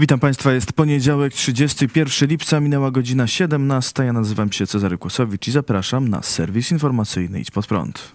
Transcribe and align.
Witam 0.00 0.20
Państwa, 0.20 0.52
jest 0.52 0.72
poniedziałek, 0.72 1.32
31 1.32 2.28
lipca, 2.28 2.60
minęła 2.60 2.90
godzina 2.90 3.26
17. 3.26 4.04
Ja 4.04 4.12
nazywam 4.12 4.52
się 4.52 4.66
Cezary 4.66 4.98
Kłosowicz 4.98 5.48
i 5.48 5.50
zapraszam 5.50 6.08
na 6.08 6.22
serwis 6.22 6.70
informacyjny 6.72 7.40
Idź 7.40 7.50
Pod 7.50 7.66
Prąd. 7.66 8.12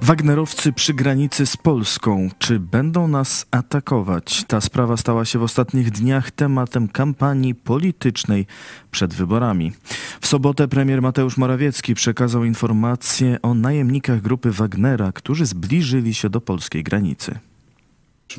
Wagnerowcy 0.00 0.72
przy 0.72 0.94
granicy 0.94 1.46
z 1.46 1.56
Polską. 1.56 2.28
Czy 2.38 2.60
będą 2.60 3.08
nas 3.08 3.46
atakować? 3.50 4.44
Ta 4.44 4.60
sprawa 4.60 4.96
stała 4.96 5.24
się 5.24 5.38
w 5.38 5.42
ostatnich 5.42 5.90
dniach 5.90 6.30
tematem 6.30 6.88
kampanii 6.88 7.54
politycznej 7.54 8.46
przed 8.90 9.14
wyborami. 9.14 9.72
W 10.20 10.26
sobotę 10.26 10.68
premier 10.68 11.02
Mateusz 11.02 11.36
Morawiecki 11.36 11.94
przekazał 11.94 12.44
informacje 12.44 13.42
o 13.42 13.54
najemnikach 13.54 14.20
grupy 14.20 14.50
Wagnera, 14.50 15.12
którzy 15.12 15.46
zbliżyli 15.46 16.14
się 16.14 16.30
do 16.30 16.40
polskiej 16.40 16.84
granicy. 16.84 17.49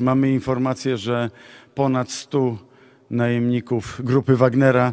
Mamy 0.00 0.30
informację, 0.32 0.96
że 0.96 1.30
ponad 1.74 2.10
100 2.10 2.58
najemników 3.10 4.00
grupy 4.04 4.36
Wagnera 4.36 4.92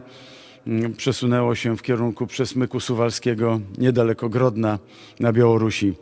mm, 0.67 0.93
przesunęło 0.93 1.55
się 1.55 1.77
w 1.77 1.81
kierunku 1.81 2.27
przesmyku 2.27 2.79
suwalskiego 2.79 3.59
niedaleko 3.77 4.29
Grodna 4.29 4.79
na 5.19 5.33
Białorusi. 5.33 5.93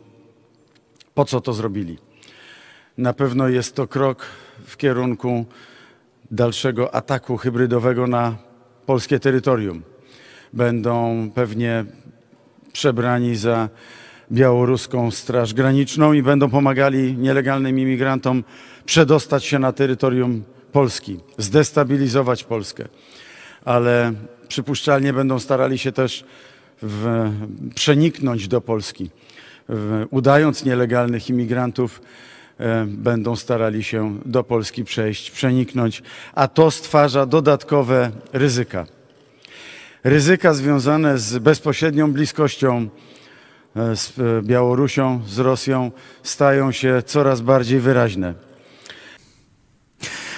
Po 1.14 1.24
co 1.24 1.40
to 1.40 1.52
zrobili? 1.52 1.98
Na 2.98 3.12
pewno 3.12 3.48
jest 3.48 3.74
to 3.74 3.86
krok 3.86 4.26
w 4.64 4.76
kierunku 4.76 5.46
dalszego 6.30 6.94
ataku 6.94 7.36
hybrydowego 7.36 8.06
na 8.06 8.36
polskie 8.86 9.20
terytorium. 9.20 9.82
Będą 10.52 11.30
pewnie 11.34 11.84
przebrani 12.72 13.36
za 13.36 13.68
białoruską 14.32 15.10
Straż 15.10 15.54
Graniczną 15.54 16.12
i 16.12 16.22
będą 16.22 16.50
pomagali 16.50 17.16
nielegalnym 17.16 17.78
imigrantom 17.78 18.44
przedostać 18.86 19.44
się 19.44 19.58
na 19.58 19.72
terytorium 19.72 20.42
Polski, 20.72 21.20
zdestabilizować 21.38 22.44
Polskę. 22.44 22.84
Ale 23.64 24.12
przypuszczalnie 24.48 25.12
będą 25.12 25.38
starali 25.38 25.78
się 25.78 25.92
też 25.92 26.24
w, 26.82 27.30
przeniknąć 27.74 28.48
do 28.48 28.60
Polski. 28.60 29.10
W, 29.68 30.06
udając 30.10 30.64
nielegalnych 30.64 31.30
imigrantów, 31.30 32.00
e, 32.58 32.86
będą 32.86 33.36
starali 33.36 33.84
się 33.84 34.18
do 34.24 34.44
Polski 34.44 34.84
przejść, 34.84 35.30
przeniknąć, 35.30 36.02
a 36.34 36.48
to 36.48 36.70
stwarza 36.70 37.26
dodatkowe 37.26 38.10
ryzyka. 38.32 38.86
Ryzyka 40.04 40.54
związane 40.54 41.18
z 41.18 41.38
bezpośrednią 41.38 42.12
bliskością 42.12 42.88
z 43.94 44.12
Białorusią, 44.46 45.20
z 45.26 45.38
Rosją 45.38 45.90
stają 46.22 46.72
się 46.72 47.02
coraz 47.06 47.40
bardziej 47.40 47.80
wyraźne. 47.80 48.34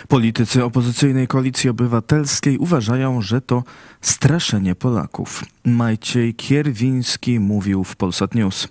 Politycy 0.09 0.65
opozycyjnej 0.65 1.27
koalicji 1.29 1.71
obywatelskiej 1.71 2.59
uważają, 2.59 3.23
że 3.23 3.41
to 3.41 3.65
straszenie 4.01 4.75
Polaków. 4.75 5.45
Maciej 5.65 6.35
Kierwiński 6.35 7.41
mówił 7.41 7.85
w 7.85 7.97
Polsat 7.97 8.35
News. 8.35 8.69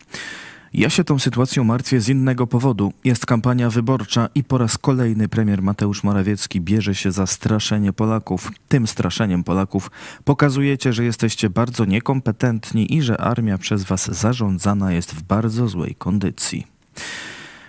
Ja 0.73 0.89
się 0.89 1.03
tą 1.03 1.19
sytuacją 1.19 1.63
martwię 1.63 2.01
z 2.01 2.09
innego 2.09 2.47
powodu. 2.47 2.93
Jest 3.03 3.25
kampania 3.25 3.69
wyborcza 3.69 4.29
i 4.35 4.43
po 4.43 4.57
raz 4.57 4.77
kolejny 4.77 5.27
premier 5.27 5.61
Mateusz 5.61 6.03
Morawiecki 6.03 6.61
bierze 6.61 6.95
się 6.95 7.11
za 7.11 7.27
straszenie 7.27 7.93
Polaków. 7.93 8.51
Tym 8.67 8.87
straszeniem 8.87 9.43
Polaków 9.43 9.91
pokazujecie, 10.23 10.93
że 10.93 11.03
jesteście 11.03 11.49
bardzo 11.49 11.85
niekompetentni 11.85 12.95
i 12.95 13.01
że 13.01 13.17
armia 13.17 13.57
przez 13.57 13.83
was 13.83 14.11
zarządzana 14.11 14.91
jest 14.93 15.15
w 15.15 15.23
bardzo 15.23 15.67
złej 15.67 15.95
kondycji. 15.95 16.67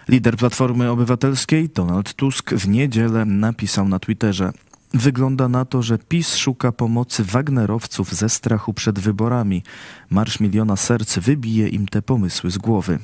Lider 0.09 0.37
Platformy 0.37 0.91
Obywatelskiej 0.91 1.69
Donald 1.69 2.15
Tusk 2.15 2.51
w 2.51 2.69
niedzielę 2.69 3.25
napisał 3.25 3.89
na 3.89 3.99
Twitterze: 3.99 4.53
Wygląda 4.95 5.49
na 5.49 5.65
to, 5.65 5.83
że 5.83 5.99
PiS 5.99 6.37
szuka 6.37 6.73
pomocy 6.73 7.25
Wagnerowców 7.25 8.15
ze 8.15 8.29
strachu 8.29 8.75
przed 8.75 8.99
wyborami. 8.99 9.63
Marsz 10.11 10.41
Miliona 10.41 10.77
Serc 10.77 11.19
wybije 11.19 11.69
im 11.69 11.89
te 11.89 12.03
pomysły 12.03 12.51
z 12.51 12.59
głowy. 12.59 12.99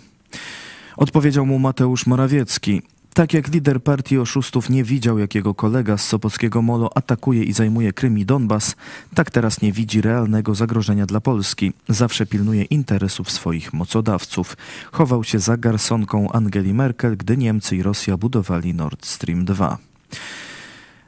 Odpowiedział 0.97 1.47
mu 1.47 1.59
Mateusz 1.59 2.07
Morawiecki. 2.07 2.83
Tak 3.15 3.35
jak 3.35 3.49
lider 3.49 3.83
partii 3.83 4.19
oszustów 4.19 4.71
nie 4.71 4.85
widział, 4.85 5.19
jak 5.19 5.35
jego 5.35 5.55
kolega 5.55 5.97
z 5.97 6.05
Sopockiego 6.05 6.63
Molo 6.63 6.91
atakuje 6.95 7.43
i 7.45 7.53
zajmuje 7.53 7.93
Krym 7.93 8.19
i 8.19 8.27
Donbas, 8.27 8.77
tak 9.15 9.31
teraz 9.31 9.63
nie 9.63 9.73
widzi 9.73 10.01
realnego 10.01 10.55
zagrożenia 10.55 11.07
dla 11.07 11.21
Polski. 11.21 11.73
Zawsze 11.89 12.27
pilnuje 12.27 12.63
interesów 12.63 13.31
swoich 13.31 13.73
mocodawców. 13.73 14.57
Chował 14.93 15.25
się 15.25 15.39
za 15.39 15.57
garsonką 15.57 16.33
Angeli 16.33 16.75
Merkel, 16.75 17.17
gdy 17.17 17.37
Niemcy 17.37 17.77
i 17.77 17.83
Rosja 17.83 18.17
budowali 18.17 18.75
Nord 18.75 19.07
Stream 19.07 19.45
2. 19.45 19.79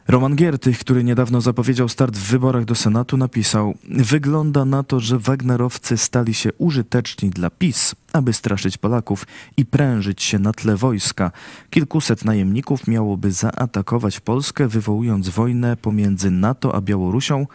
Roman 0.09 0.37
Giertych, 0.37 0.79
który 0.79 1.05
niedawno 1.05 1.41
zapowiedział 1.41 1.89
start 1.89 2.17
w 2.17 2.31
wyborach 2.31 2.65
do 2.65 2.75
Senatu, 2.75 3.17
napisał: 3.17 3.75
Wygląda 3.91 4.65
na 4.65 4.83
to, 4.83 5.01
że 5.01 5.19
Wagnerowcy 5.19 5.97
stali 5.97 6.35
się 6.35 6.53
użyteczni 6.53 7.31
dla 7.31 7.51
PiS, 7.51 7.95
aby 8.13 8.33
straszyć 8.33 8.79
Polaków 8.79 9.27
i 9.57 9.67
prężyć 9.67 10.23
się 10.23 10.39
na 10.39 10.53
tle 10.53 10.77
wojska. 10.77 11.31
Kilkuset 11.71 12.25
najemników 12.25 12.87
miałoby 12.87 13.33
zaatakować 13.33 14.21
Polskę, 14.21 14.69
wywołując 14.69 15.29
wojnę 15.29 15.77
pomiędzy 15.77 16.31
NATO 16.31 16.75
a 16.75 16.81
Białorusią. 16.81 17.47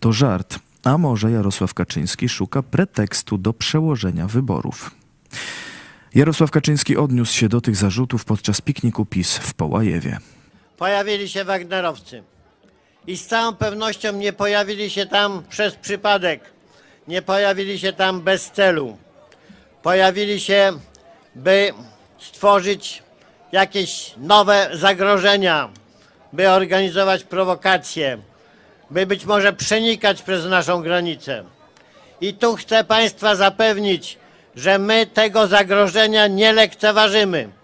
To 0.00 0.12
żart. 0.12 0.58
A 0.84 0.98
może 0.98 1.30
Jarosław 1.30 1.74
Kaczyński 1.74 2.28
szuka 2.28 2.62
pretekstu 2.62 3.38
do 3.38 3.52
przełożenia 3.52 4.26
wyborów. 4.26 4.90
Jarosław 6.14 6.50
Kaczyński 6.50 6.96
odniósł 6.96 7.34
się 7.34 7.48
do 7.48 7.60
tych 7.60 7.76
zarzutów 7.76 8.24
podczas 8.24 8.60
pikniku 8.60 9.06
PiS 9.06 9.36
w 9.36 9.54
Połajewie 9.54 10.18
pojawili 10.82 11.28
się 11.28 11.44
Wagnerowcy. 11.44 12.22
I 13.06 13.16
z 13.16 13.26
całą 13.26 13.56
pewnością 13.56 14.12
nie 14.12 14.32
pojawili 14.32 14.90
się 14.90 15.06
tam 15.06 15.42
przez 15.48 15.74
przypadek, 15.74 16.40
nie 17.08 17.22
pojawili 17.22 17.78
się 17.78 17.92
tam 17.92 18.20
bez 18.20 18.50
celu. 18.50 18.98
Pojawili 19.82 20.40
się, 20.40 20.72
by 21.34 21.72
stworzyć 22.18 23.02
jakieś 23.52 24.14
nowe 24.16 24.70
zagrożenia, 24.72 25.68
by 26.32 26.50
organizować 26.50 27.24
prowokacje, 27.24 28.18
by 28.90 29.06
być 29.06 29.24
może 29.24 29.52
przenikać 29.52 30.22
przez 30.22 30.46
naszą 30.46 30.82
granicę. 30.82 31.44
I 32.20 32.34
tu 32.34 32.56
chcę 32.56 32.84
Państwa 32.84 33.34
zapewnić, 33.34 34.18
że 34.56 34.78
my 34.78 35.06
tego 35.06 35.46
zagrożenia 35.46 36.26
nie 36.26 36.52
lekceważymy. 36.52 37.61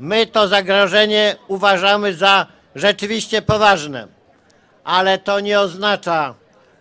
My 0.00 0.26
to 0.26 0.48
zagrożenie 0.48 1.36
uważamy 1.48 2.14
za 2.14 2.46
rzeczywiście 2.74 3.42
poważne, 3.42 4.08
ale 4.84 5.18
to 5.18 5.40
nie 5.40 5.60
oznacza, 5.60 6.34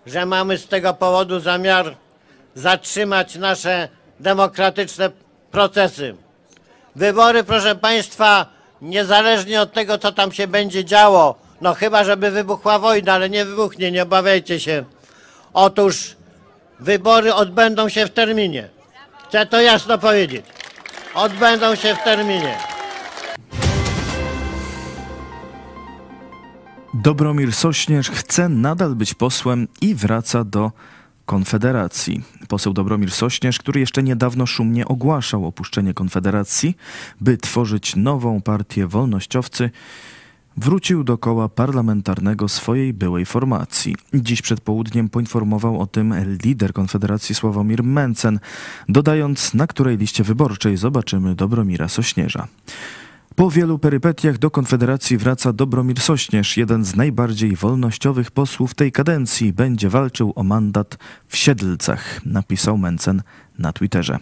że 0.06 0.26
mamy 0.26 0.58
z 0.58 0.68
tego 0.68 0.94
powodu 0.94 1.40
zamiar 1.40 1.96
zatrzymać 2.56 3.36
nasze 3.36 3.90
demokratyczne 4.20 5.10
procesy. 5.52 6.16
Wybory, 6.96 7.44
proszę 7.44 7.76
Państwa, 7.76 8.46
niezależnie 8.82 9.62
od 9.62 9.74
tego, 9.74 9.98
co 9.98 10.12
tam 10.12 10.32
się 10.32 10.48
będzie 10.48 10.86
działo, 10.86 11.36
no 11.62 11.74
chyba, 11.74 12.04
żeby 12.04 12.32
wybuchła 12.32 12.80
wojna, 12.80 13.14
ale 13.14 13.30
nie 13.30 13.46
wybuchnie, 13.46 13.92
nie 13.92 14.04
obawiajcie 14.04 14.60
się. 14.60 14.84
Otóż 15.54 16.16
wybory 16.80 17.34
odbędą 17.34 17.90
się 17.90 18.06
w 18.06 18.10
terminie. 18.10 18.70
Chcę 19.28 19.46
to 19.46 19.62
jasno 19.62 19.98
powiedzieć. 19.98 20.46
Odbędą 21.14 21.76
się 21.76 21.96
w 21.96 22.04
terminie. 22.04 22.75
Dobromir 27.04 27.54
Sośnierz 27.54 28.10
chce 28.10 28.50
nadal 28.50 28.96
być 28.96 29.14
posłem 29.14 29.68
i 29.82 29.96
wraca 29.96 30.44
do 30.44 30.72
Konfederacji. 31.26 32.24
Poseł 32.48 32.74
Dobromir 32.74 33.12
Sośnierz, 33.12 33.60
który 33.60 33.80
jeszcze 33.80 34.04
niedawno 34.04 34.46
szumnie 34.46 34.86
ogłaszał 34.88 35.46
opuszczenie 35.46 35.94
Konfederacji, 35.94 36.78
by 37.22 37.38
tworzyć 37.38 37.96
nową 37.96 38.42
partię 38.42 38.88
wolnościowcy, 38.88 39.70
wrócił 40.58 41.04
do 41.04 41.18
koła 41.18 41.50
parlamentarnego 41.50 42.50
swojej 42.50 42.94
byłej 42.94 43.26
formacji. 43.26 43.96
Dziś 44.14 44.42
przed 44.42 44.62
południem 44.62 45.10
poinformował 45.10 45.82
o 45.82 45.88
tym 45.88 46.14
lider 46.44 46.74
Konfederacji 46.74 47.36
Sławomir 47.36 47.84
Mencen, 47.84 48.40
dodając, 48.90 49.54
na 49.54 49.68
której 49.68 49.98
liście 49.98 50.24
wyborczej 50.24 50.78
zobaczymy 50.78 51.36
Dobromira 51.36 51.88
Sośnierza. 51.88 52.48
Po 53.36 53.52
wielu 53.52 53.80
perypetiach 53.80 54.38
do 54.38 54.52
Konfederacji 54.52 55.18
wraca 55.18 55.54
Dobromir 55.54 56.00
Sośnierz, 56.00 56.58
jeden 56.58 56.86
z 56.86 56.96
najbardziej 56.96 57.56
wolnościowych 57.56 58.32
posłów 58.32 58.74
tej 58.74 58.92
kadencji. 58.92 59.54
Będzie 59.54 59.90
walczył 59.90 60.34
o 60.36 60.44
mandat 60.44 60.98
w 61.28 61.38
Siedlcach, 61.38 62.26
napisał 62.26 62.78
Mencen 62.78 63.22
na 63.60 63.74
Twitterze. 63.74 64.18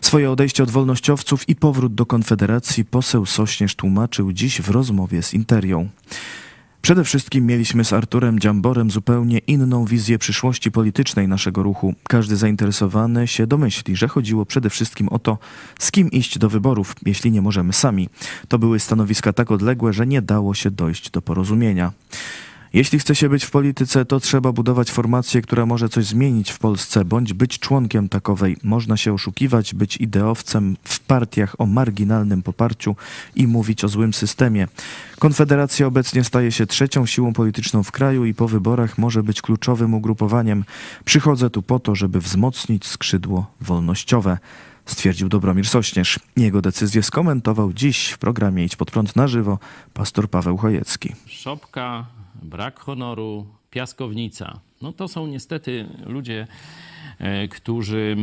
Swoje 0.00 0.30
odejście 0.30 0.62
od 0.62 0.70
wolnościowców 0.70 1.48
i 1.48 1.56
powrót 1.56 1.94
do 1.94 2.06
Konfederacji 2.06 2.84
poseł 2.84 3.26
Sośnierz 3.26 3.74
tłumaczył 3.74 4.32
dziś 4.32 4.60
w 4.60 4.70
rozmowie 4.70 5.22
z 5.22 5.34
Interią. 5.34 5.88
Przede 6.84 7.04
wszystkim 7.04 7.46
mieliśmy 7.46 7.84
z 7.84 7.92
Arturem 7.92 8.40
Dziamborem 8.40 8.90
zupełnie 8.90 9.38
inną 9.38 9.84
wizję 9.84 10.18
przyszłości 10.18 10.70
politycznej 10.70 11.28
naszego 11.28 11.62
ruchu. 11.62 11.94
Każdy 12.08 12.36
zainteresowany 12.36 13.28
się 13.28 13.46
domyśli, 13.46 13.96
że 13.96 14.08
chodziło 14.08 14.46
przede 14.46 14.70
wszystkim 14.70 15.08
o 15.08 15.18
to, 15.18 15.38
z 15.78 15.90
kim 15.90 16.10
iść 16.10 16.38
do 16.38 16.48
wyborów, 16.48 16.94
jeśli 17.06 17.30
nie 17.30 17.42
możemy 17.42 17.72
sami. 17.72 18.08
To 18.48 18.58
były 18.58 18.80
stanowiska 18.80 19.32
tak 19.32 19.50
odległe, 19.50 19.92
że 19.92 20.06
nie 20.06 20.22
dało 20.22 20.54
się 20.54 20.70
dojść 20.70 21.10
do 21.10 21.22
porozumienia. 21.22 21.92
Jeśli 22.74 22.98
chce 22.98 23.14
się 23.14 23.28
być 23.28 23.44
w 23.44 23.50
polityce, 23.50 24.04
to 24.04 24.20
trzeba 24.20 24.52
budować 24.52 24.90
formację, 24.90 25.42
która 25.42 25.66
może 25.66 25.88
coś 25.88 26.04
zmienić 26.04 26.50
w 26.50 26.58
Polsce, 26.58 27.04
bądź 27.04 27.32
być 27.32 27.58
członkiem 27.58 28.08
takowej. 28.08 28.56
Można 28.62 28.96
się 28.96 29.12
oszukiwać, 29.12 29.74
być 29.74 29.96
ideowcem 29.96 30.76
w 30.84 31.00
partiach 31.00 31.60
o 31.60 31.66
marginalnym 31.66 32.42
poparciu 32.42 32.96
i 33.36 33.46
mówić 33.46 33.84
o 33.84 33.88
złym 33.88 34.14
systemie. 34.14 34.68
Konfederacja 35.18 35.86
obecnie 35.86 36.24
staje 36.24 36.52
się 36.52 36.66
trzecią 36.66 37.06
siłą 37.06 37.32
polityczną 37.32 37.82
w 37.82 37.92
kraju 37.92 38.24
i 38.24 38.34
po 38.34 38.48
wyborach 38.48 38.98
może 38.98 39.22
być 39.22 39.42
kluczowym 39.42 39.94
ugrupowaniem. 39.94 40.64
Przychodzę 41.04 41.50
tu 41.50 41.62
po 41.62 41.78
to, 41.78 41.94
żeby 41.94 42.20
wzmocnić 42.20 42.86
skrzydło 42.86 43.46
wolnościowe 43.60 44.38
stwierdził 44.86 45.28
Dobromir 45.28 45.68
Sośnierz. 45.68 46.18
Jego 46.36 46.62
decyzję 46.62 47.02
skomentował 47.02 47.72
dziś 47.72 48.08
w 48.10 48.18
programie 48.18 48.64
Idź 48.64 48.76
pod 48.76 48.90
prąd 48.90 49.16
na 49.16 49.28
żywo 49.28 49.58
pastor 49.92 50.30
Paweł 50.30 50.56
Chojecki. 50.56 51.12
Szopka 51.26 52.06
brak 52.44 52.80
honoru, 52.80 53.46
piaskownica. 53.70 54.60
No 54.82 54.92
to 54.92 55.08
są 55.08 55.26
niestety 55.26 55.86
ludzie, 56.06 56.46
e, 57.18 57.48
którzy 57.48 58.16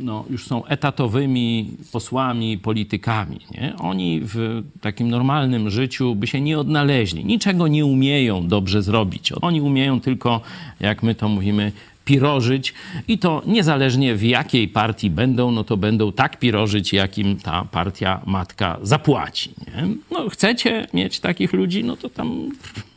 no, 0.00 0.24
już 0.30 0.46
są 0.46 0.64
etatowymi 0.64 1.70
posłami, 1.92 2.58
politykami. 2.58 3.40
Nie? 3.50 3.74
Oni 3.78 4.20
w 4.24 4.62
takim 4.80 5.08
normalnym 5.08 5.70
życiu 5.70 6.14
by 6.14 6.26
się 6.26 6.40
nie 6.40 6.58
odnaleźli. 6.58 7.24
Niczego 7.24 7.68
nie 7.68 7.86
umieją 7.86 8.48
dobrze 8.48 8.82
zrobić. 8.82 9.32
Oni 9.32 9.60
umieją 9.60 10.00
tylko, 10.00 10.40
jak 10.80 11.02
my 11.02 11.14
to 11.14 11.28
mówimy, 11.28 11.72
pirożyć 12.04 12.74
i 13.08 13.18
to 13.18 13.42
niezależnie 13.46 14.14
w 14.14 14.22
jakiej 14.22 14.68
partii 14.68 15.10
będą, 15.10 15.50
no 15.50 15.64
to 15.64 15.76
będą 15.76 16.12
tak 16.12 16.38
pirożyć, 16.38 16.92
jakim 16.92 17.36
ta 17.36 17.64
partia 17.64 18.20
matka 18.26 18.78
zapłaci. 18.82 19.50
Nie? 19.66 19.88
No 20.10 20.28
chcecie 20.28 20.86
mieć 20.94 21.20
takich 21.20 21.52
ludzi, 21.52 21.84
no 21.84 21.96
to 21.96 22.08
tam 22.08 22.50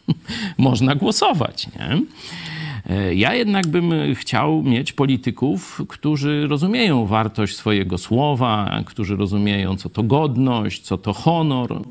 można 0.57 0.95
głosować. 0.95 1.67
Nie? 1.67 2.01
E, 2.95 3.15
ja 3.15 3.33
jednak 3.33 3.67
bym 3.67 3.93
chciał 4.15 4.63
mieć 4.63 4.93
polityków, 4.93 5.81
którzy 5.87 6.47
rozumieją 6.47 7.05
wartość 7.05 7.55
swojego 7.55 7.97
słowa, 7.97 8.81
którzy 8.85 9.15
rozumieją, 9.15 9.75
co 9.75 9.89
to 9.89 10.03
godność, 10.03 10.81
co 10.81 10.97
to 10.97 11.13
honor. 11.13 11.81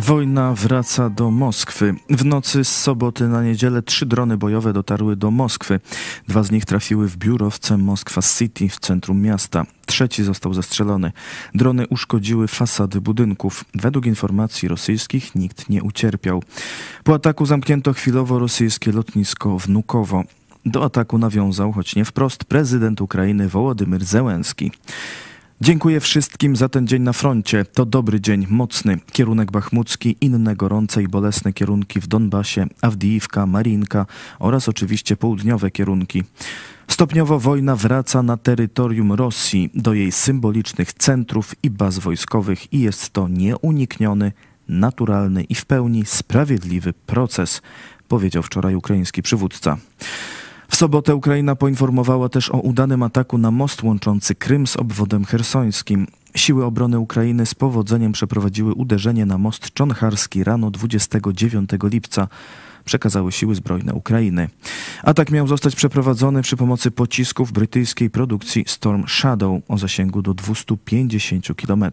Wojna 0.00 0.54
wraca 0.54 1.10
do 1.10 1.30
Moskwy. 1.30 1.94
W 2.10 2.24
nocy 2.24 2.64
z 2.64 2.76
soboty 2.76 3.28
na 3.28 3.42
niedzielę 3.42 3.82
trzy 3.82 4.06
drony 4.06 4.36
bojowe 4.36 4.72
dotarły 4.72 5.16
do 5.16 5.30
Moskwy. 5.30 5.80
Dwa 6.28 6.42
z 6.42 6.50
nich 6.50 6.64
trafiły 6.64 7.08
w 7.08 7.16
biurowce 7.16 7.78
Moskwa 7.78 8.22
City 8.22 8.68
w 8.68 8.78
centrum 8.78 9.22
miasta. 9.22 9.66
Trzeci 9.86 10.24
został 10.24 10.54
zastrzelony. 10.54 11.12
Drony 11.54 11.86
uszkodziły 11.86 12.48
fasady 12.48 13.00
budynków. 13.00 13.64
Według 13.74 14.06
informacji 14.06 14.68
rosyjskich 14.68 15.34
nikt 15.34 15.68
nie 15.68 15.82
ucierpiał. 15.82 16.42
Po 17.04 17.14
ataku 17.14 17.46
zamknięto 17.46 17.92
chwilowo 17.92 18.38
rosyjskie 18.38 18.92
lotnisko 18.92 19.58
Wnukowo. 19.58 20.24
Do 20.66 20.84
ataku 20.84 21.18
nawiązał, 21.18 21.72
choć 21.72 21.96
nie 21.96 22.04
wprost, 22.04 22.44
prezydent 22.44 23.00
Ukrainy 23.00 23.48
Wołodymyr 23.48 24.04
Zełenski. 24.04 24.72
Dziękuję 25.60 26.00
wszystkim 26.00 26.56
za 26.56 26.68
ten 26.68 26.86
dzień 26.86 27.02
na 27.02 27.12
froncie. 27.12 27.64
To 27.64 27.86
dobry 27.86 28.20
dzień, 28.20 28.46
mocny. 28.50 28.98
Kierunek 29.12 29.50
bachmucki, 29.50 30.16
inne 30.20 30.56
gorące 30.56 31.02
i 31.02 31.08
bolesne 31.08 31.52
kierunki 31.52 32.00
w 32.00 32.06
Donbasie, 32.06 32.66
Awdijiwka, 32.82 33.46
Marinka 33.46 34.06
oraz 34.38 34.68
oczywiście 34.68 35.16
południowe 35.16 35.70
kierunki. 35.70 36.24
Stopniowo 36.88 37.40
wojna 37.40 37.76
wraca 37.76 38.22
na 38.22 38.36
terytorium 38.36 39.12
Rosji, 39.12 39.70
do 39.74 39.94
jej 39.94 40.12
symbolicznych 40.12 40.92
centrów 40.92 41.54
i 41.62 41.70
baz 41.70 41.98
wojskowych 41.98 42.72
i 42.72 42.80
jest 42.80 43.10
to 43.10 43.28
nieunikniony, 43.28 44.32
naturalny 44.68 45.42
i 45.42 45.54
w 45.54 45.64
pełni 45.64 46.06
sprawiedliwy 46.06 46.92
proces, 46.92 47.62
powiedział 48.08 48.42
wczoraj 48.42 48.74
ukraiński 48.74 49.22
przywódca. 49.22 49.76
W 50.68 50.76
sobotę 50.76 51.16
Ukraina 51.16 51.56
poinformowała 51.56 52.28
też 52.28 52.50
o 52.50 52.58
udanym 52.58 53.02
ataku 53.02 53.38
na 53.38 53.50
most 53.50 53.82
łączący 53.82 54.34
Krym 54.34 54.66
z 54.66 54.76
obwodem 54.76 55.24
hersońskim. 55.24 56.06
Siły 56.34 56.64
obrony 56.64 56.98
Ukrainy 56.98 57.46
z 57.46 57.54
powodzeniem 57.54 58.12
przeprowadziły 58.12 58.74
uderzenie 58.74 59.26
na 59.26 59.38
most 59.38 59.72
Czonharski 59.72 60.44
rano 60.44 60.70
29 60.70 61.70
lipca 61.82 62.28
przekazały 62.86 63.32
siły 63.32 63.54
zbrojne 63.54 63.94
Ukrainy. 63.94 64.48
Atak 65.02 65.30
miał 65.30 65.46
zostać 65.46 65.76
przeprowadzony 65.76 66.42
przy 66.42 66.56
pomocy 66.56 66.90
pocisków 66.90 67.52
brytyjskiej 67.52 68.10
produkcji 68.10 68.64
Storm 68.66 69.04
Shadow 69.08 69.60
o 69.68 69.78
zasięgu 69.78 70.22
do 70.22 70.34
250 70.34 71.46
km. 71.66 71.84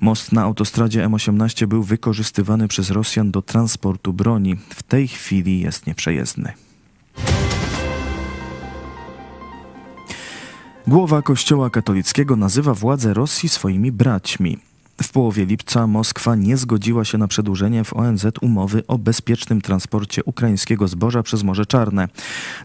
Most 0.00 0.32
na 0.32 0.42
autostradzie 0.42 1.06
M18 1.06 1.66
był 1.66 1.82
wykorzystywany 1.82 2.68
przez 2.68 2.90
Rosjan 2.90 3.30
do 3.30 3.42
transportu 3.42 4.12
broni. 4.12 4.56
W 4.56 4.82
tej 4.82 5.08
chwili 5.08 5.60
jest 5.60 5.86
nieprzejezdny. 5.86 6.52
Głowa 10.86 11.22
Kościoła 11.22 11.70
katolickiego 11.70 12.36
nazywa 12.36 12.74
władze 12.74 13.14
Rosji 13.14 13.48
swoimi 13.48 13.92
braćmi. 13.92 14.58
W 15.02 15.12
połowie 15.12 15.46
lipca 15.46 15.86
Moskwa 15.86 16.36
nie 16.36 16.56
zgodziła 16.56 17.04
się 17.04 17.18
na 17.18 17.28
przedłużenie 17.28 17.84
w 17.84 17.92
ONZ 17.92 18.26
umowy 18.40 18.86
o 18.86 18.98
bezpiecznym 18.98 19.60
transporcie 19.60 20.24
ukraińskiego 20.24 20.88
zboża 20.88 21.22
przez 21.22 21.42
Morze 21.42 21.66
Czarne. 21.66 22.08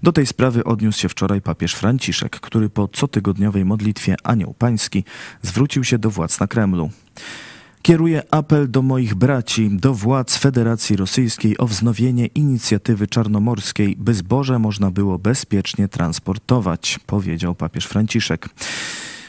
Do 0.04 0.12
tej 0.12 0.25
sprawy 0.25 0.63
odniósł 0.63 1.00
się 1.00 1.10
wczoraj 1.10 1.42
papież 1.42 1.74
Franciszek, 1.74 2.39
który 2.39 2.69
po 2.69 2.88
cotygodniowej 2.88 3.66
modlitwie 3.66 4.16
Anioł 4.24 4.54
Pański 4.54 5.04
zwrócił 5.42 5.83
się 5.83 5.98
do 5.98 6.10
władz 6.10 6.39
na 6.39 6.48
Kremlu. 6.48 6.89
Kieruję 7.81 8.23
apel 8.31 8.71
do 8.71 8.81
moich 8.81 9.15
braci, 9.15 9.69
do 9.71 9.94
władz 9.94 10.37
Federacji 10.37 10.95
Rosyjskiej 10.95 11.57
o 11.57 11.68
wznowienie 11.68 12.25
inicjatywy 12.25 13.07
czarnomorskiej, 13.07 13.95
by 13.95 14.13
zboże 14.13 14.59
można 14.59 14.92
było 14.92 15.19
bezpiecznie 15.19 15.87
transportować, 15.87 16.99
powiedział 17.06 17.56
papież 17.56 17.85
Franciszek. 17.85 18.49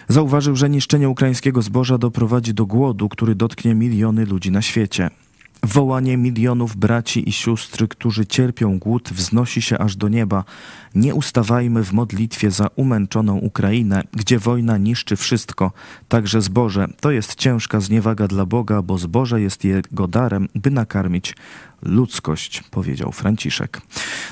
Zauważył, 0.08 0.56
że 0.56 0.70
niszczenie 0.70 1.08
ukraińskiego 1.08 1.62
zboża 1.62 1.98
doprowadzi 1.98 2.54
do 2.54 2.66
głodu, 2.66 3.08
który 3.08 3.34
dotknie 3.34 3.75
miliony 3.75 4.26
ludzi 4.26 4.50
na 4.50 4.62
świecie. 4.62 5.10
Wołanie 5.62 6.16
milionów 6.16 6.76
braci 6.76 7.28
i 7.28 7.32
sióstr, 7.32 7.88
którzy 7.88 8.26
cierpią 8.26 8.78
głód, 8.78 9.10
wznosi 9.12 9.62
się 9.62 9.78
aż 9.78 9.96
do 9.96 10.08
nieba. 10.08 10.44
Nie 10.94 11.14
ustawajmy 11.14 11.84
w 11.84 11.92
modlitwie 11.92 12.50
za 12.50 12.68
umęczoną 12.76 13.36
Ukrainę, 13.38 14.02
gdzie 14.12 14.38
wojna 14.38 14.78
niszczy 14.78 15.16
wszystko, 15.16 15.72
także 16.08 16.42
zboże. 16.42 16.86
To 17.00 17.10
jest 17.10 17.34
ciężka 17.34 17.80
zniewaga 17.80 18.28
dla 18.28 18.46
Boga, 18.46 18.82
bo 18.82 18.98
zboże 18.98 19.40
jest 19.40 19.64
jego 19.64 20.08
darem, 20.08 20.48
by 20.54 20.70
nakarmić 20.70 21.36
ludzkość, 21.82 22.62
powiedział 22.70 23.12
Franciszek. 23.12 23.80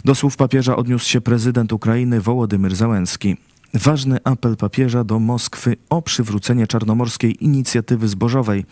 Do 0.05 0.15
słów 0.15 0.37
papieża 0.37 0.77
odniósł 0.77 1.09
się 1.09 1.21
prezydent 1.21 1.73
Ukrainy 1.73 2.21
Wołodymyr 2.21 2.77
Załęski. 2.77 3.37
Ważny 3.75 4.19
apel 4.25 4.57
papieża 4.57 5.05
do 5.05 5.19
Moskwy 5.19 5.77
o 5.91 6.03
przywrócenie 6.03 6.67
czarnomorskiej 6.67 7.45
inicjatywy 7.45 8.09
zbożowej. 8.09 8.65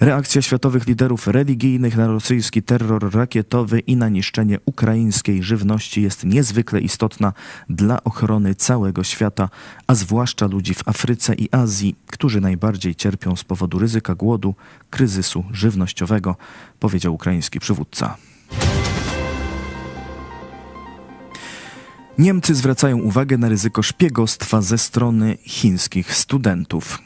Reakcja 0.00 0.42
światowych 0.42 0.86
liderów 0.86 1.26
religijnych 1.26 1.96
na 1.96 2.06
rosyjski 2.06 2.62
terror 2.62 3.14
rakietowy 3.14 3.80
i 3.80 3.96
na 3.96 4.08
niszczenie 4.08 4.58
ukraińskiej 4.64 5.42
żywności 5.42 6.02
jest 6.02 6.24
niezwykle 6.24 6.80
istotna 6.80 7.32
dla 7.68 8.04
ochrony 8.04 8.54
całego 8.54 9.04
świata, 9.04 9.48
a 9.86 9.94
zwłaszcza 9.94 10.46
ludzi 10.46 10.74
w 10.74 10.88
Afryce 10.88 11.34
i 11.34 11.48
Azji, 11.52 11.96
którzy 12.06 12.40
najbardziej 12.40 12.94
cierpią 12.94 13.36
z 13.36 13.44
powodu 13.44 13.78
ryzyka 13.78 14.14
głodu, 14.14 14.54
kryzysu 14.90 15.44
żywnościowego, 15.52 16.36
powiedział 16.80 17.14
ukraiński 17.14 17.60
przywódca. 17.60 18.16
Niemcy 22.18 22.54
zwracają 22.54 22.98
uwagę 22.98 23.38
na 23.38 23.48
ryzyko 23.48 23.82
szpiegostwa 23.82 24.62
ze 24.62 24.78
strony 24.78 25.36
chińskich 25.42 26.14
studentów. 26.14 26.98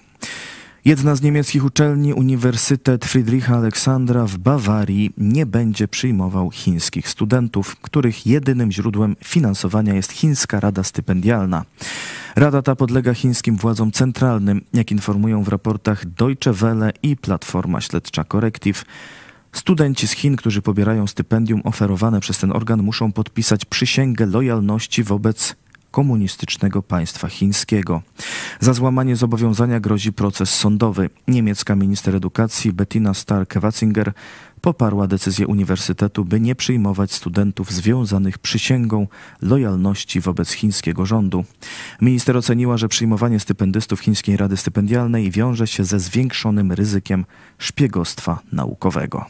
Jedna 0.85 1.15
z 1.15 1.23
niemieckich 1.23 1.65
uczelni, 1.65 2.15
Uniwersytet 2.15 3.05
Friedricha 3.05 3.57
Aleksandra 3.57 4.27
w 4.27 4.39
Bawarii, 4.39 5.13
nie 5.19 5.47
będzie 5.47 5.89
przyjmował 5.89 6.51
chińskich 6.51 7.09
studentów, 7.09 7.77
których 7.77 8.27
jedynym 8.27 8.73
źródłem 8.73 9.17
finansowania 9.25 9.95
jest 9.95 10.13
Chińska 10.13 10.61
Rada 10.61 10.83
Stypendialna. 10.83 11.65
Rada 12.37 12.63
ta 12.63 12.77
podlega 12.77 13.15
chińskim 13.15 13.57
władzom 13.57 13.93
centralnym, 13.93 14.61
jak 14.75 14.91
informują 14.91 15.43
w 15.43 15.49
raportach 15.49 16.07
Deutsche 16.07 16.53
Welle 16.53 16.93
i 17.03 17.17
Platforma 17.17 17.81
Śledcza 17.81 18.25
Corrective. 18.25 18.85
Studenci 19.53 20.09
z 20.09 20.13
Chin, 20.13 20.37
którzy 20.37 20.63
pobierają 20.63 21.07
stypendium 21.07 21.61
oferowane 21.65 22.21
przez 22.21 22.39
ten 22.39 22.53
organ, 22.53 22.83
muszą 22.83 23.13
podpisać 23.13 23.65
przysięgę 23.65 24.27
lojalności 24.27 25.03
wobec 25.03 25.57
komunistycznego 25.91 26.83
państwa 26.83 27.29
chińskiego. 27.29 28.03
Za 28.61 28.73
złamanie 28.73 29.17
zobowiązania 29.17 29.81
grozi 29.81 30.13
proces 30.13 30.55
sądowy. 30.55 31.11
Niemiecka 31.29 31.77
minister 31.77 32.17
edukacji 32.17 32.73
Bettina 32.73 33.13
Stark-Watzinger 33.13 34.13
poparła 34.61 35.07
decyzję 35.07 35.47
uniwersytetu, 35.47 36.25
by 36.25 36.41
nie 36.41 36.55
przyjmować 36.55 37.13
studentów 37.13 37.73
związanych 37.73 38.39
przysięgą 38.39 39.07
lojalności 39.43 40.21
wobec 40.21 40.51
chińskiego 40.51 41.07
rządu. 41.07 41.45
Minister 42.01 42.37
oceniła, 42.37 42.77
że 42.77 42.89
przyjmowanie 42.89 43.41
stypendystów 43.41 44.01
Chińskiej 44.01 44.37
Rady 44.37 44.57
Stypendialnej 44.57 45.31
wiąże 45.31 45.67
się 45.67 45.85
ze 45.85 46.01
zwiększonym 46.01 46.73
ryzykiem 46.73 47.25
szpiegostwa 47.59 48.39
naukowego. 48.53 49.27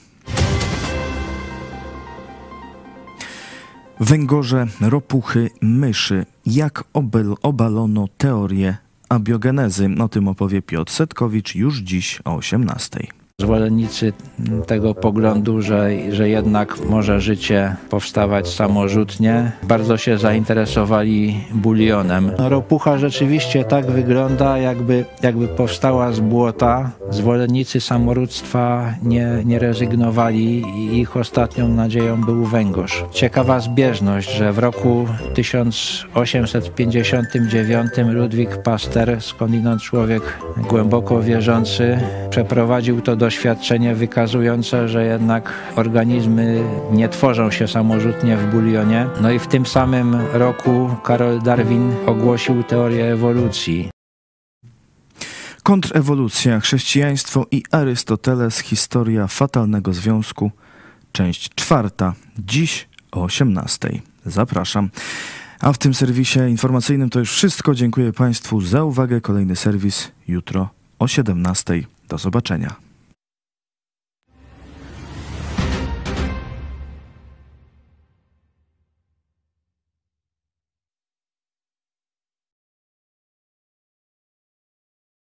Węgorze, 4.01 4.67
ropuchy, 4.81 5.51
myszy. 5.63 6.27
Jak 6.47 6.85
obalono 7.43 8.09
teorię 8.19 8.77
abiogenezy? 9.09 9.89
O 10.01 10.09
tym 10.09 10.29
opowie 10.29 10.63
Piotr 10.63 10.93
Setkowicz 10.93 11.55
już 11.55 11.79
dziś 11.79 12.21
o 12.25 12.35
18. 12.35 13.18
Zwolennicy 13.43 14.13
tego 14.67 14.95
poglądu, 14.95 15.63
że, 15.63 15.91
że 16.11 16.29
jednak 16.29 16.81
może 16.91 17.21
życie 17.21 17.77
powstawać 17.91 18.49
samorzutnie, 18.49 19.53
bardzo 19.63 19.97
się 19.97 20.19
zainteresowali 20.19 21.45
bulionem. 21.55 22.31
Ropucha 22.39 22.99
rzeczywiście 22.99 23.65
tak 23.65 23.91
wygląda, 23.91 24.59
jakby, 24.59 25.05
jakby 25.23 25.49
powstała 25.49 26.13
z 26.13 26.21
błota. 26.21 26.91
Zwolennicy 27.11 27.81
samorództwa 27.81 28.95
nie, 29.03 29.29
nie 29.45 29.59
rezygnowali 29.59 30.63
i 30.77 30.99
ich 30.99 31.17
ostatnią 31.17 31.69
nadzieją 31.69 32.21
był 32.21 32.45
węgorz. 32.45 33.05
Ciekawa 33.13 33.61
zbieżność, 33.61 34.31
że 34.31 34.53
w 34.53 34.59
roku 34.59 35.07
1859 35.35 37.91
Ludwik 38.07 38.57
Pasteur, 38.57 39.23
skądinąd 39.23 39.83
człowiek 39.83 40.23
głęboko 40.69 41.23
wierzący, 41.23 41.99
przeprowadził 42.39 43.01
to 43.01 43.17
do 43.17 43.17
doświadczenie 43.17 43.95
wykazujące, 43.95 44.89
że 44.89 45.05
jednak 45.05 45.53
organizmy 45.77 46.65
nie 46.93 47.09
tworzą 47.09 47.51
się 47.51 47.69
samorzutnie 47.69 48.37
w 48.37 48.51
bulionie. 48.51 49.07
No 49.21 49.31
i 49.31 49.39
w 49.39 49.47
tym 49.47 49.67
samym 49.67 50.17
roku 50.33 50.91
Karol 51.05 51.43
Darwin 51.43 51.93
ogłosił 52.07 52.63
teorię 52.63 53.13
ewolucji. 53.13 53.91
Kontrewolucja, 55.63 56.61
chrześcijaństwo 56.61 57.47
i 57.51 57.63
Arystoteles, 57.71 58.59
historia 58.59 59.27
fatalnego 59.27 59.93
związku, 59.93 60.51
część 61.13 61.55
czwarta, 61.55 62.15
dziś 62.39 62.89
o 63.13 63.23
18. 63.23 63.91
Zapraszam. 64.27 64.91
A 65.61 65.73
w 65.73 65.79
tym 65.79 65.95
serwisie 65.95 66.41
informacyjnym 66.49 67.11
to 67.11 67.19
już 67.19 67.33
wszystko. 67.33 67.75
Dziękuję 67.75 68.13
Państwu 68.13 68.61
za 68.61 68.85
uwagę. 68.85 69.21
Kolejny 69.21 69.57
serwis 69.57 70.11
jutro 70.29 70.69
o 70.99 71.09
17. 71.09 71.98
Do 72.09 72.19
zobaczenia. 72.19 72.88